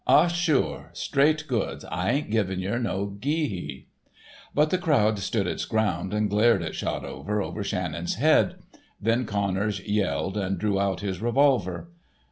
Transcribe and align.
Ah, 0.07 0.25
sure, 0.25 0.89
straight 0.93 1.45
goods. 1.47 1.85
I 1.85 2.09
ain't 2.09 2.31
givin' 2.31 2.59
yer 2.59 2.79
no 2.79 3.15
gee 3.19 3.45
hee." 3.47 3.85
But 4.55 4.71
the 4.71 4.79
crowd 4.79 5.19
stood 5.19 5.45
its 5.45 5.63
ground 5.65 6.11
and 6.11 6.27
glared 6.27 6.63
at 6.63 6.73
Shotover 6.73 7.39
over 7.39 7.63
Shannon's 7.63 8.15
head. 8.15 8.55
Then 8.99 9.25
Connors 9.27 9.79
yelled 9.87 10.37
and 10.37 10.57
drew 10.57 10.79
out 10.79 11.01
his 11.01 11.21
revolver. 11.21 11.89